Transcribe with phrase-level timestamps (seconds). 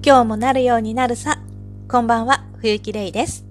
[0.00, 1.40] 今日もなるようになるさ。
[1.88, 3.44] こんばんは、冬木玲です。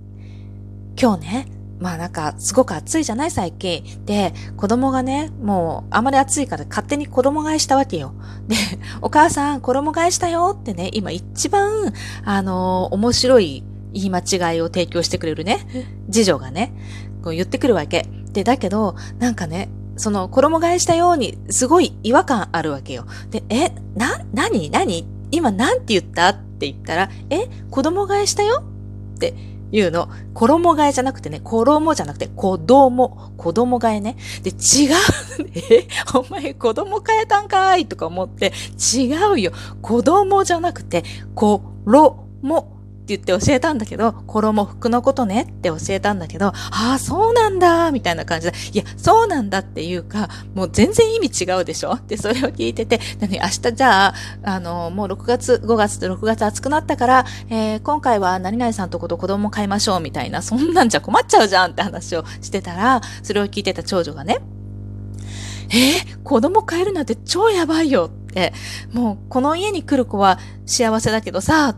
[1.00, 3.84] 今日ね、まあなんかすごく暑いじゃない最近。
[4.06, 8.14] で、子供がね、もうあまり暑いから勝手に衣替えしたわけよ。
[8.48, 8.56] で、
[9.02, 15.68] お母さん衣替えしたよってね、今一番、あのー、面白い言い間違いを提供してくれるね、
[16.10, 16.74] 次女がね、
[17.24, 18.08] こう言ってくるわけ。
[18.32, 23.06] で、だけど、なんかね、その衣替えしたようにすごい違和感あるわけよ。
[23.32, 26.30] で、え、な、なになに今なんて言った？
[26.30, 28.64] って言ったら、え、子供替えしたよ？
[29.16, 29.34] って
[29.72, 30.10] 言うの。
[30.34, 34.16] 衣替えじゃなくてね、衣じゃなくて子供、子供替えね。
[34.44, 34.96] で、違う。
[35.72, 38.54] え、 お前子供変えたんかいとか思って、
[38.96, 39.52] 違うよ。
[39.82, 41.04] 子供じゃなくて、
[41.36, 42.77] 子、ろ、も、
[43.08, 46.54] って言って教えたんだけど、衣服のことねって教えたんだけど、あ
[46.96, 51.98] あ、そうなんだ、みたいな感じで、いや、そうなんだっていうか、もう全然意味違うでしょ？
[52.08, 64.40] で、それを聞いてて、なに明日じゃあ、あの、もう6月、5月と6月暑くなったから、えー、今回は何々さんとこと子供買いましょう、みたいな、そんなんじゃ困っちゃうじゃんって話をしてたら、それを聞いてた長女がね、
[65.70, 68.54] えー、子供飼えるなんて超やばいよって、
[68.92, 71.76] もうこの家に来る子は幸せだけどさ、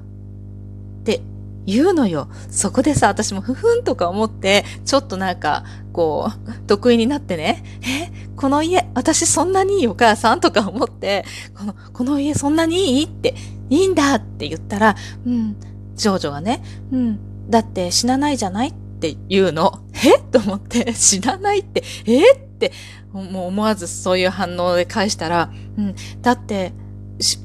[1.69, 2.29] 言うのよ。
[2.49, 11.25] そこでさ、私もふふんとか思って、ちょっとなんか、こう、得意になってね、え、この家、私そんなにいいお母さんとか思って、
[11.57, 13.35] この、この家そんなにいいって、
[13.69, 14.95] いいんだって言ったら、
[15.25, 15.55] うん、
[15.95, 19.83] 長女がね、うん、だって死なないじゃないって言うの。
[19.93, 20.17] え？
[20.31, 22.33] と思って、死なないって、え？
[22.33, 22.71] って、
[23.13, 26.73] もう思わずそういう反応で返したら、うん、だって、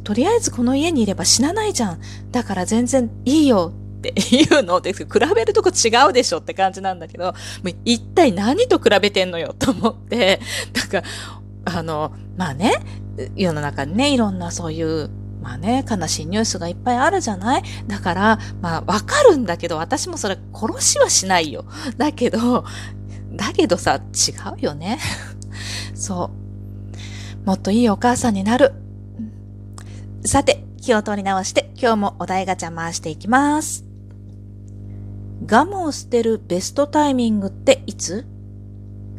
[0.04, 2.00] とりあえずこの家にいれば死なないじゃん。
[2.30, 3.72] だから全然いいよ
[4.10, 10.40] っていうので、比べるとこ違うでしょって感じなんだけど、もう一体何と比べてんのよと思って、
[10.74, 11.08] なんか、
[11.64, 12.74] あの、まあね、
[13.36, 15.10] 世の中にね、いろんなそういう、
[15.40, 17.62] まあね、悲しいニュースがいっぱいあるじゃない？
[17.86, 21.66] だから、まあわかるんだけど、私もそれ殺しはしないよ。
[21.98, 22.64] だけど、
[23.32, 24.98] だけどさ、違うよね。
[25.94, 26.30] そ
[27.44, 27.46] う。
[27.46, 28.72] もっといいお母さんになる。
[30.24, 33.84] さて、気を取り直して今日もお題ガチャ回していきます。
[35.46, 38.26] ガムを捨てるベストタイミングっていつ？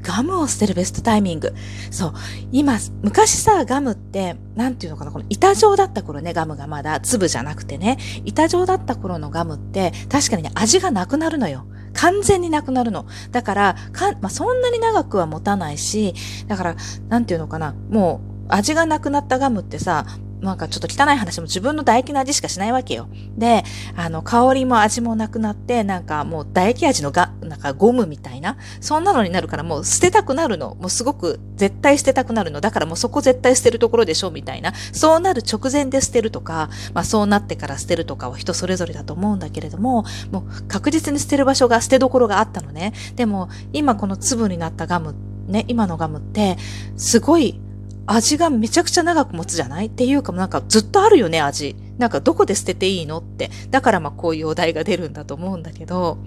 [0.01, 1.53] ガムを捨てるベストタイミング。
[1.89, 2.13] そう。
[2.51, 11.65] 今、昔さ、ガムって、なんていうのかな、この板状だった頃ね、ガムがまだ粒じゃなくてね、板状だった頃のガムって、確かにね、味がなくなるのよ。
[11.93, 13.07] 完全になくなるの。
[13.31, 16.13] だから、かまあ、そんなに長くは持たないし、
[16.47, 16.75] だから、
[17.07, 20.05] なんていうのかな、もう、味がなくなったガムってさ、
[20.45, 23.07] なんかちょっと汚い話も自分の唾液の味しかしないわけよ。
[23.37, 23.63] で、
[23.95, 30.75] あの、香りも味もなくなって、なんかもう唾液味のが、なんかゴムみたいな、そんなのになるからもう捨てたくなるの。
[30.75, 32.61] もうすごく絶対捨てたくなるの。
[32.61, 34.73] だからもうそこ絶対捨てるところでしょみたいな。
[34.93, 42.93] そうなる直前で捨てるとか、まあそうなってから捨てるとかは人それぞれだと思うんだけれども、もう確実に捨てる場所が捨てどころがあったのね。
[43.15, 45.15] でも今この粒になったガム、
[45.47, 46.57] ね、今のガムって、
[46.97, 47.59] すごい
[48.07, 51.75] 味がめちゃくちゃ長く持つじゃないっていうかもなんかずっとあるよね、味。
[51.97, 53.49] なんかどこで捨てていいのって。
[53.69, 56.19] だからまあこういうお題が出るんだと思うんだけど、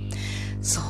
[0.60, 0.84] そう。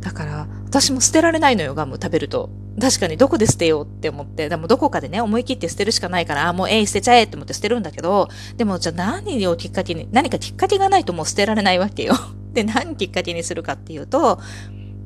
[0.00, 2.50] だから私も捨てられないのよ、ガム食べると。
[2.80, 12.14] 確かにどこで捨てようって思って、でもどこかでね、思い切って捨てるしかないから、あ、もうえい捨てちゃえって思って捨てるんだけど、でもじゃあ何をきっかけに、何かきっかけがないともう捨てられないわけよ。
[12.52, 14.40] で、何きっかけにするかっていうと、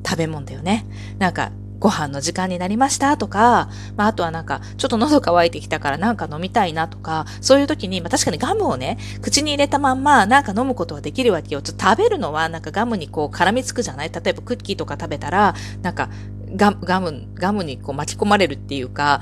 [0.07, 0.85] 食べ物だよね。
[1.19, 11.61] なんか、ご飯の時間になりましたとか、まあ、あとはなんか、ちょっと喉乾いてきたからなんか飲みたいなとか、そういう時に、まあ、確かにガムをね、口に入れたまんまなんか飲むことはできるわけよ。
[11.61, 14.11] ちょっと食べるのはなんかガムにこう絡みつくじゃない？
[14.11, 16.09] 例えばクッキーとか食べたら、なんか
[16.55, 19.21] ガム、ガム、ガムにこう巻き込まれるっていうか、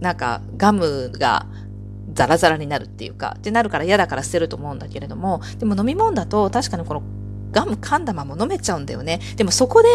[0.00, 1.46] なんかガムが
[2.14, 7.02] ザラザラになるっていうか、ってなるから嫌だから捨てると思うんだけれども、でも飲み物だと確かにこの
[7.52, 9.20] ガム噛んだまま飲めちゃうんだよね。
[9.36, 9.88] でもそこで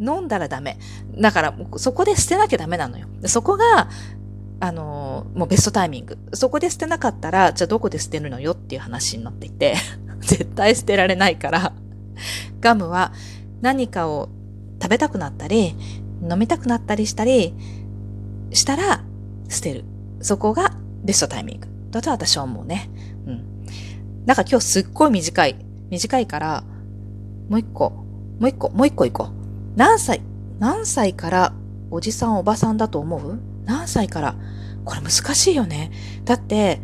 [0.00, 0.78] 飲んだらダメ。
[1.18, 3.06] だからそこで捨てなきゃダメなのよ。
[3.26, 3.88] そこが、
[4.58, 6.18] あのもうベストタイミング。
[6.32, 9.76] そこで捨てなかったら、じゃあどこで捨てるのよっていう話になっていて、
[10.20, 11.72] 絶対捨てられないから、
[12.60, 13.12] ガムは
[13.60, 14.28] 何かを
[14.82, 15.76] 食べたくなったり、
[16.22, 17.54] 飲みたくなったりしたり
[18.50, 19.02] したら
[19.48, 19.84] 捨てる。
[20.20, 20.72] そこが
[21.04, 21.68] ベストタイミング。
[21.90, 22.90] だと私は思うね。
[23.26, 23.44] うん。
[24.24, 25.56] なんか今日すっごい短い。
[25.90, 26.64] 短いから、
[27.48, 29.32] もう一個、もう一個、もう一個行こう。
[29.76, 30.22] 何歳、
[30.58, 31.52] 何歳から
[31.90, 33.38] おじさんおばさんだと思う？
[33.64, 34.36] 何歳から？
[34.84, 35.90] これ難しいよね。
[36.24, 36.80] だって、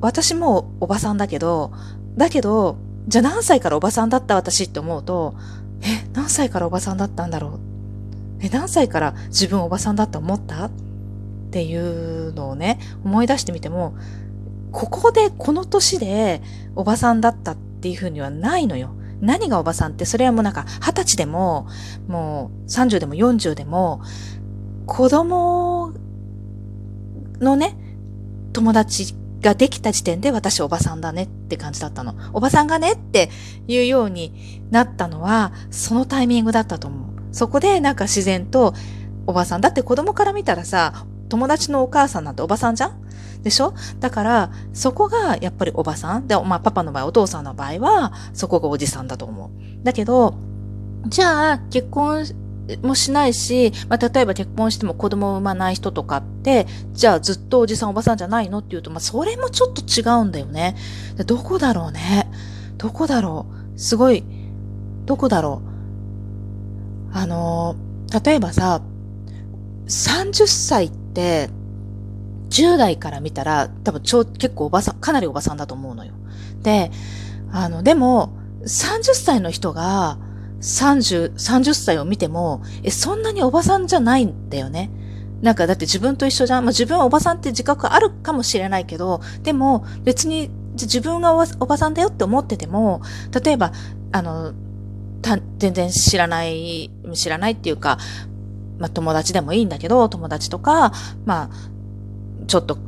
[0.00, 1.72] 私もおばさんだけど、
[2.16, 2.76] だけど、
[3.08, 5.34] じゃあ何歳からおばさんだった私って思うと、
[5.82, 7.60] え、何歳からおばさんだったんだろう？
[8.40, 10.66] え、何歳から自分おばさんだって思った？
[10.66, 10.70] っ
[11.50, 13.94] ていうのをね、思い出してみても、
[14.72, 16.42] ここで、この年で
[16.74, 18.90] おばさんだったっていうふうにはないのよ。
[19.20, 21.66] 何がおばさんって、それはもうなんか、二十歳でも、
[22.06, 24.00] もう30でも40でも、
[24.86, 25.92] 子供
[27.40, 27.76] のね、
[28.52, 32.14] 友達ができた時点で私おばさんだねって感じだったの。
[32.32, 33.30] おばさんがねって
[33.68, 37.08] いうようになったのは、そのタイミングだったと思う。
[37.32, 38.74] そこでなんか自然と、
[39.26, 39.60] おばさん。
[39.60, 43.02] だって子供から見たらさ、友達のお母さんなんておばさんじゃん？
[43.42, 43.74] でしょ？
[44.00, 46.26] だから、そこがやっぱりおばさん？
[46.26, 49.50] で、まあパパの場合、お父さんの場合は、そこがおじさんだと思う。
[49.84, 50.34] だけど、
[51.06, 52.26] じゃあ、結婚
[52.82, 60.76] もしないし、まあ、例えば結婚しても子供を産まない人とかって、じゃあずっとおじさんおばさんじゃないのって言うと、まあ、それもちょっと違うんだよね。
[61.26, 62.28] どこだろうね？
[62.76, 63.78] どこだろう？
[63.78, 64.24] すごい、
[65.04, 65.62] どこだろ
[67.12, 67.16] う？
[67.16, 67.76] あの、
[68.24, 68.82] 例えばさ、
[69.86, 76.14] 30歳って、10代から見たら、多分超、結構おばさん、かなりおばさんだと思うのよ。
[76.62, 76.90] で、
[77.50, 78.32] あの、でも、
[78.62, 80.18] 30歳の人が、
[80.60, 84.90] 30、30歳を見ても、え、そんなにおばさんじゃないんだよね。
[85.42, 86.64] なんかだって自分と一緒じゃん。
[86.64, 93.02] まあ、自分はおばさんって自覚あるかもしれないけど、でも別に自分がおばさんだよって思ってても、
[93.44, 93.72] 例えば、
[94.12, 94.54] あの、
[95.58, 97.98] 全然知らない、知らないっていうか、
[98.78, 100.92] まあ、友達でもいいんだけど、友達とか、
[101.24, 101.50] まあ、
[102.46, 102.78] ちょっと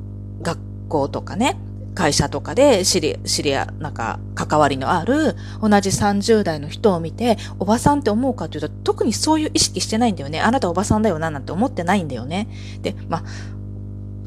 [0.43, 0.59] 学
[0.89, 1.59] 校とかね、
[1.99, 10.41] 会社とかで知り、知り合、なんか、関わりのある、同じ30代の人を見て、おばさんって思うかっていうと、特にそういう意識してないんだよね。
[10.41, 12.49] あなたおばさんだよな、なんて思ってないんだよね。
[12.83, 13.25] で、まあ、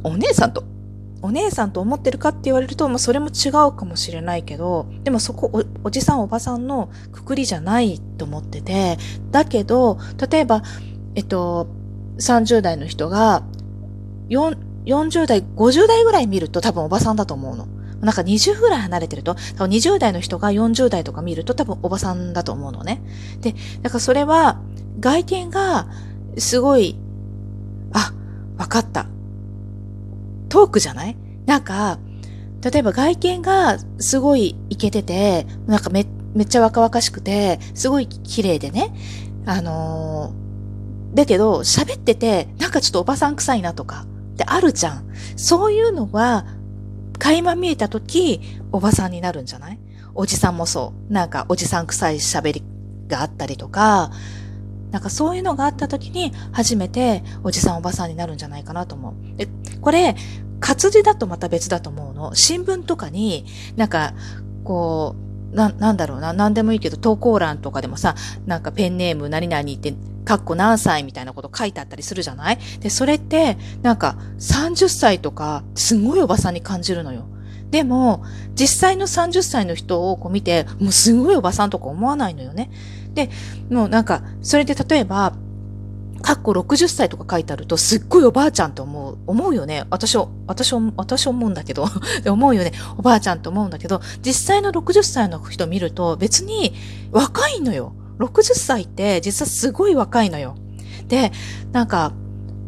[0.04, 0.66] お姉さんと、
[1.22, 8.98] お姉さんと思ってるかって言われると、まあ、それも違うかもしれないけど、でもそこお、おじさんおばさんのくくりじゃないと思ってて、
[9.32, 9.98] だけど、
[10.30, 10.62] 例えば、
[11.16, 11.68] えっと、
[12.18, 13.44] 30代の人が、
[14.30, 17.68] 40代、50代ぐらい見ると多分おばさんだと思うの。
[18.00, 23.02] なんか20ぐらい離れてると、多分20代の人が40代とか見ると多分おばさんだと思うのね。
[23.42, 24.62] で、だからそれは
[25.00, 25.88] 外見が
[26.38, 26.98] すごい、
[27.94, 28.14] あ、
[28.58, 29.06] わかった。
[30.50, 31.18] トークじゃない？
[31.46, 32.00] なんか、
[32.64, 38.94] 例えば外見がすごいイケてて、なんかめ、めっちゃ若々しくて、すごい綺麗でね。
[39.46, 40.51] あのー、
[41.14, 45.10] だけど喋ってて、なんかちょっとおばさん臭いなとか、ってあるじゃん。
[45.36, 46.46] そういうのは、
[47.20, 48.42] 垣間見えたとき、
[48.72, 49.80] おばさんになるんじゃない？
[50.16, 51.14] おじさんもそう。
[51.14, 52.64] なんか、おじさん臭い喋り
[53.08, 54.12] があったりとか、
[54.92, 59.38] なんかそういうのがあったときに、初めておじさんおばさんになるんじゃないかなと思う。
[59.38, 59.48] で、
[59.80, 60.16] これ、
[60.60, 62.36] 活字だとまた別だと思うの。
[62.36, 64.14] 新聞とかに、なんか、
[64.64, 65.16] こ
[65.52, 68.16] う、な、なんだろうな、なんでもいいけど、投稿欄とかでもさ、
[68.46, 69.94] なんかペンネーム何々って
[70.26, 72.58] かっこ何歳みたいなこと書いてあったりするじゃない？
[72.80, 77.26] で、それって、なんか30歳とか、すごいおばさんに感じるのよ。
[77.72, 78.24] でも、
[78.54, 82.70] 実際の30歳の人をこう見て、もうすごいおばさんとか思わないのよね。
[83.14, 83.30] で、
[83.70, 85.34] もうなんか、それで例えば、
[86.22, 89.86] かっこ60歳とか書いてあると、すっごいおばあちゃんと思う、思うよね。
[89.90, 91.88] 私を、私を、私思うんだけど
[92.30, 92.74] 思うよね。
[92.98, 96.74] おばあちゃんと思うんだけど、実際の60歳の人見ると、別に
[97.12, 97.94] 若いのよ。
[98.22, 100.56] 60歳って実はすごい若いのよ。
[101.08, 101.32] で、
[101.72, 102.14] なんか、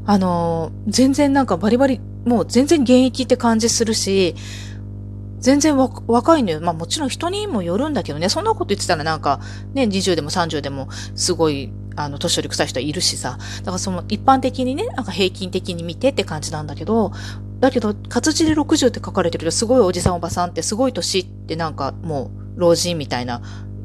[0.05, 4.35] あのー、全然なんかバリバリ、もう全然現役って感じするし、
[5.39, 6.61] 全然若いのよ。
[6.61, 9.41] まあもちろん人にもよるんだけどね、そんなこと言ってたらなんか、
[9.73, 13.37] ね、20でも30でもすごい、あの、年寄り臭い人いるしさ。
[13.59, 17.11] だからその一般的にね、なんか平均的に見てって感じなんだけど、
[17.59, 23.41] だけど、活字で60って書かれてると、すごいおじさんおばさんってすごい年ってなんかもう老人みたいな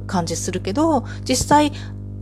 [0.09, 1.73] 感じするけど、実際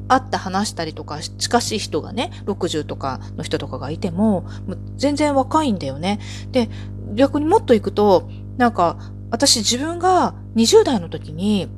[0.08, 6.20] 会って話したりとか、近しい人がね、60とかの人とかがいても、もう全然若いんだよね。
[6.52, 6.68] で、
[7.14, 8.28] 逆にもっと行くと、
[8.58, 8.98] なんか、
[9.30, 11.68] 私自分が20代の時に、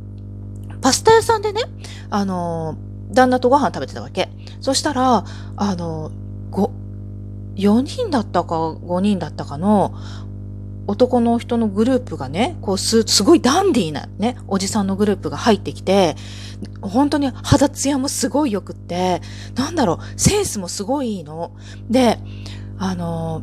[0.80, 1.62] パスタ屋さんでね、
[2.10, 2.76] あの、
[3.10, 4.28] 旦那とご飯食べてたわけ。
[4.60, 5.24] そしたら、
[5.56, 6.10] あの、
[6.50, 6.70] 5、
[7.56, 9.94] 4人だったか5人だったかの
[10.88, 16.16] 男の人のグループがね、こうす、すごいダンディーなね、おじさんのグループが入ってきて、
[16.80, 19.20] 本当に肌ツヤもすごい良くって、
[19.54, 21.52] なんだろう、センスもすごいいいの。
[21.90, 22.18] で、
[22.78, 23.42] あの、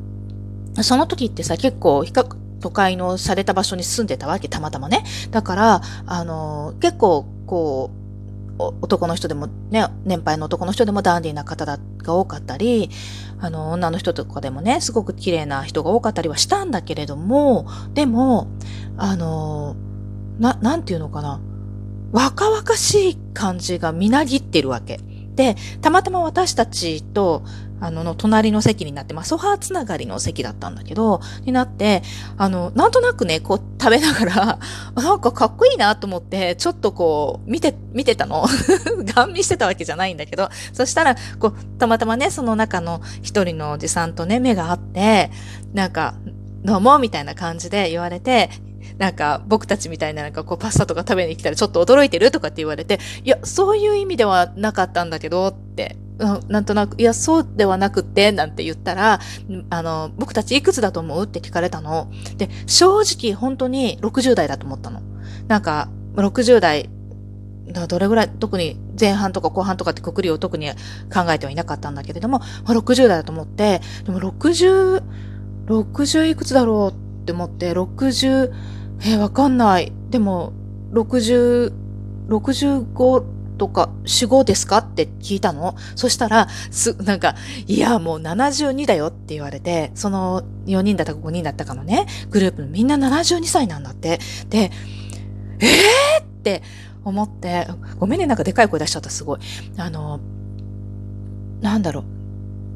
[0.82, 5.04] その時ってさ、結構比較、都会のされた場所に住んでたわけ、たまたまね。
[5.30, 8.05] だから、あの、結構、こう、
[8.58, 12.90] 男の人でもね、年配の男の人でもダンディーな方が多かったり、
[13.40, 18.48] あの、女の人とかでもね、すごく綺麗な人が多かったりはしたんだけれども、でも、
[18.98, 19.76] あの、
[20.40, 21.42] な、なんていうのかな。
[22.12, 25.00] 若々しい感じがみなぎってるわけ。
[25.36, 27.44] で、たまたま私たちと、
[27.82, 32.04] あの、の隣の席になって、まあ、ソファーつながりの席だったんだけど、になって、
[32.38, 34.60] あの、なんとなくね、こう、食べながら、
[34.96, 38.46] なんかかっこいいなと思って、ちょっとこう、見て、見てたの。
[39.16, 45.32] ガン見してたわけじゃないんだけど、そしたら、こう、たまたまね、その中の一人のおじさんとね、目があって、
[45.74, 46.16] なんか、
[46.64, 48.50] どうも、みたいな感じで言われて、
[48.98, 55.54] なんか僕たちみたいななんかこうパスタとか食べに来たらちょっと驚いてるとかって言われて、いや、そういう意味ではなかったんだけどっ
[56.18, 59.20] なんとなく、いや、そうではなくて、なんて言ったら、
[59.70, 62.10] あの、僕たちいくつだと思うって聞かれたの。
[62.38, 65.02] で、正直本当に60代だと思ったの。
[65.48, 66.90] なんか、60代、
[67.88, 70.70] どれぐらい、特に前半とか後半とかってくくりを特に
[71.14, 75.04] 考えてはいなかったんだけれども、まあ、60代だと思って、でも60、
[75.68, 78.52] 60いくつだろうって思って、60、
[79.02, 79.92] えー、わかんない。
[80.10, 80.54] でも、
[80.94, 81.74] 60、
[82.30, 84.78] 65とか、4、5ですか？
[84.78, 85.76] って聞いたの？
[85.96, 87.36] そしたら、す、なんか、
[87.68, 94.20] いや、もう72だよって言われて、その4人だったか5人だったかのね、グループのみんな72歳なんだって。
[94.50, 94.72] で、
[95.60, 96.62] えーって
[97.04, 99.40] 思って、ごめんね、なんかでかい声出しちゃった、すごい。
[99.78, 100.20] あの、
[101.62, 102.04] なんだろ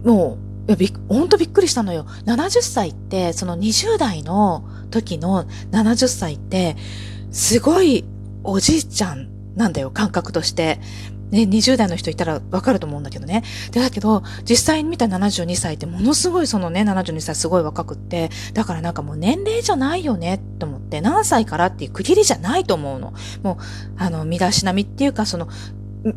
[0.04, 0.10] う。
[0.10, 2.06] もう、いや、びっ、ほんとびっくりしたのよ。
[2.26, 6.78] 70歳って、その20代の時の70歳って、
[7.32, 8.06] すごい
[8.44, 10.80] おじいちゃんなんだよ、感覚として。
[11.32, 13.44] ね、20代の人いたらわかると思うんだけどね。
[13.72, 23.14] で、だけど、実際に見た72歳ってものすごいそのね、72歳すごい若くって、だからなんかもう年齢じゃないよね、と思って、何歳からっていう区切りじゃないと思うの。
[23.44, 23.64] もう、
[23.98, 25.50] あの、身だしなみっていうか、その、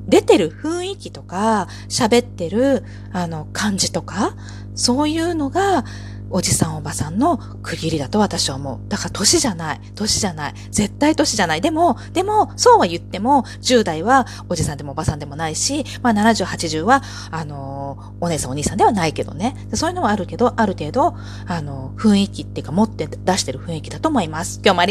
[0.07, 4.37] 出てる雰囲気とか、喋ってる、あの、感じとか、
[4.77, 5.85] そういうのが、
[6.33, 8.89] おじさんおばさんの区切りだと私は思う。
[8.89, 9.81] だから年じゃない。
[9.95, 10.55] 年じゃない。
[10.71, 11.61] 絶対年じゃない。
[11.61, 19.55] でも、でも、そうは言っても、10代はおじさんでもおばさんでもないし、まあ70、80は、あの、お姉さんお兄さんではないけどね。
[19.75, 21.15] そういうのはあるけど、ある程度、
[21.47, 24.61] あの、雰囲気っていうか持って出してる雰囲気だと思います。
[24.65, 24.91] 今日もありがと